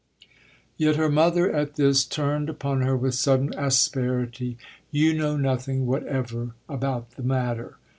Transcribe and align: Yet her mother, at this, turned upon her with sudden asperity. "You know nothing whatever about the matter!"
Yet 0.77 0.95
her 0.95 1.09
mother, 1.11 1.51
at 1.53 1.75
this, 1.75 2.03
turned 2.03 2.49
upon 2.49 2.81
her 2.81 2.97
with 2.97 3.13
sudden 3.13 3.53
asperity. 3.55 4.57
"You 4.89 5.13
know 5.15 5.37
nothing 5.37 5.85
whatever 5.85 6.55
about 6.67 7.11
the 7.11 7.21
matter!" 7.21 7.77